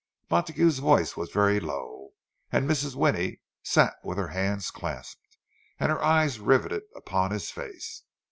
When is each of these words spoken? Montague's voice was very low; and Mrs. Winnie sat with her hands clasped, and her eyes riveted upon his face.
Montague's 0.31 0.79
voice 0.79 1.15
was 1.15 1.29
very 1.29 1.59
low; 1.59 2.13
and 2.51 2.67
Mrs. 2.67 2.95
Winnie 2.95 3.39
sat 3.61 3.93
with 4.03 4.17
her 4.17 4.29
hands 4.29 4.71
clasped, 4.71 5.37
and 5.79 5.91
her 5.91 6.03
eyes 6.03 6.39
riveted 6.39 6.81
upon 6.95 7.29
his 7.29 7.51
face. 7.51 8.01